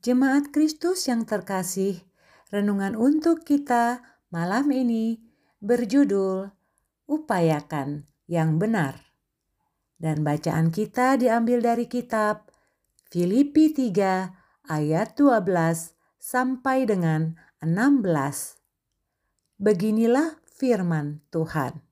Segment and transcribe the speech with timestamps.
[0.00, 2.00] Jemaat Kristus yang terkasih,
[2.48, 4.00] renungan untuk kita
[4.32, 5.20] malam ini
[5.60, 6.48] berjudul
[7.04, 8.96] Upayakan yang Benar.
[10.00, 12.48] Dan bacaan kita diambil dari kitab
[13.12, 18.56] Filipi 3 ayat 12 sampai dengan 16.
[19.60, 21.89] Beginilah firman Tuhan.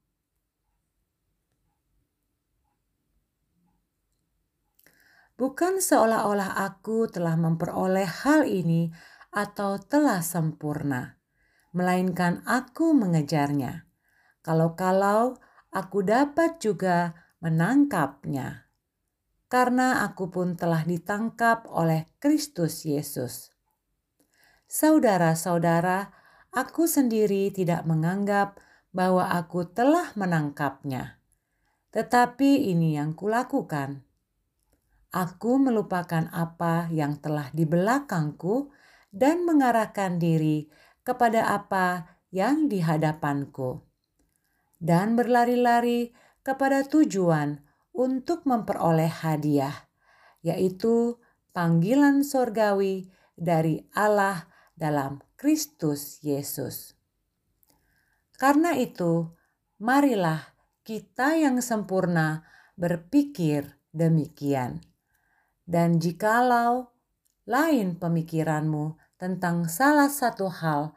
[5.39, 8.91] Bukan seolah-olah aku telah memperoleh hal ini
[9.31, 11.15] atau telah sempurna,
[11.71, 13.87] melainkan aku mengejarnya.
[14.43, 15.39] Kalau-kalau
[15.71, 18.67] aku dapat juga menangkapnya,
[19.47, 23.55] karena aku pun telah ditangkap oleh Kristus Yesus.
[24.67, 26.11] Saudara-saudara,
[26.51, 28.59] aku sendiri tidak menganggap
[28.91, 31.23] bahwa aku telah menangkapnya,
[31.95, 34.08] tetapi ini yang kulakukan
[35.09, 38.69] Aku melupakan apa yang telah di belakangku
[39.09, 40.69] dan mengarahkan diri
[41.01, 43.81] kepada apa yang di hadapanku,
[44.77, 46.13] dan berlari-lari
[46.45, 47.65] kepada tujuan
[47.97, 49.89] untuk memperoleh hadiah,
[50.45, 51.17] yaitu
[51.57, 54.45] panggilan sorgawi dari Allah
[54.77, 56.93] dalam Kristus Yesus.
[58.37, 59.33] Karena itu,
[59.81, 60.53] marilah
[60.85, 62.45] kita yang sempurna
[62.77, 64.85] berpikir demikian.
[65.69, 66.89] Dan jikalau
[67.45, 70.97] lain pemikiranmu tentang salah satu hal,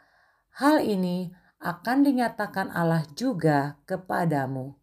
[0.56, 4.80] hal ini akan dinyatakan Allah juga kepadamu.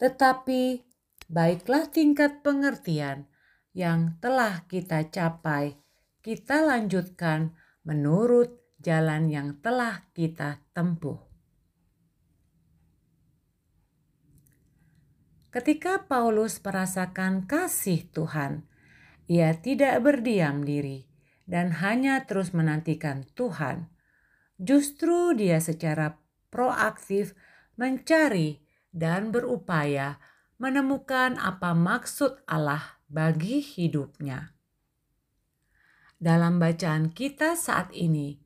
[0.00, 0.80] Tetapi
[1.28, 3.28] baiklah tingkat pengertian
[3.76, 5.76] yang telah kita capai,
[6.24, 7.52] kita lanjutkan
[7.84, 11.20] menurut jalan yang telah kita tempuh.
[15.50, 18.69] Ketika Paulus merasakan kasih Tuhan,
[19.30, 21.06] ia tidak berdiam diri
[21.46, 23.86] dan hanya terus menantikan Tuhan.
[24.58, 26.18] Justru dia secara
[26.50, 27.38] proaktif
[27.78, 28.58] mencari
[28.90, 30.18] dan berupaya
[30.58, 34.52] menemukan apa maksud Allah bagi hidupnya.
[36.20, 38.36] Dalam bacaan kita saat ini,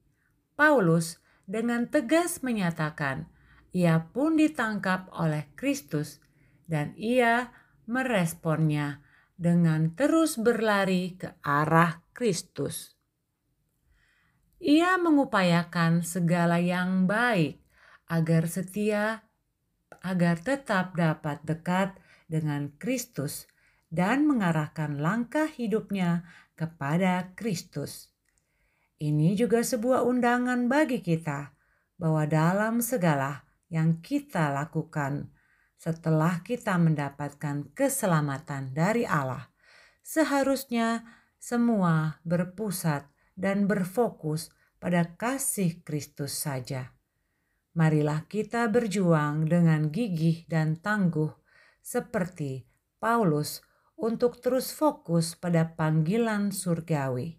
[0.55, 3.27] Paulus dengan tegas menyatakan
[3.75, 6.23] ia pun ditangkap oleh Kristus
[6.71, 7.51] dan ia
[7.91, 9.04] meresponnya
[9.35, 12.95] dengan terus berlari ke arah Kristus.
[14.65, 17.61] Ia mengupayakan segala yang baik
[18.09, 19.27] agar setia,
[20.01, 21.99] agar tetap dapat dekat
[22.31, 23.45] dengan Kristus
[23.93, 26.25] dan mengarahkan langkah hidupnya
[26.55, 28.15] kepada Kristus.
[29.03, 31.53] Ini juga sebuah undangan bagi kita
[31.99, 35.34] bahwa dalam segala yang kita lakukan,
[35.85, 39.53] setelah kita mendapatkan keselamatan dari Allah,
[40.01, 41.05] seharusnya
[41.37, 43.05] semua berpusat
[43.37, 44.49] dan berfokus
[44.81, 46.97] pada kasih Kristus saja.
[47.77, 51.37] Marilah kita berjuang dengan gigih dan tangguh,
[51.85, 52.65] seperti
[52.97, 53.61] Paulus,
[54.01, 57.37] untuk terus fokus pada panggilan surgawi.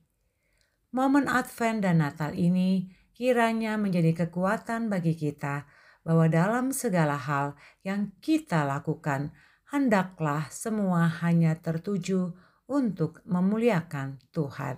[0.93, 5.65] Momen Advent dan Natal ini kiranya menjadi kekuatan bagi kita
[6.05, 9.33] bahwa dalam segala hal yang kita lakukan,
[9.73, 12.37] hendaklah semua hanya tertuju
[12.69, 14.77] untuk memuliakan Tuhan.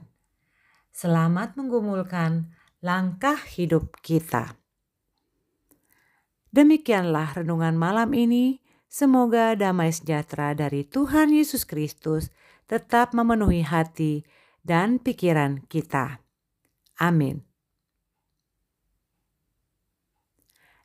[0.95, 4.55] Selamat menggumulkan langkah hidup kita.
[6.49, 8.63] Demikianlah renungan malam ini.
[8.87, 12.31] Semoga damai sejahtera dari Tuhan Yesus Kristus
[12.71, 14.23] tetap memenuhi hati
[14.63, 16.23] dan pikiran kita.
[16.97, 17.43] Amin.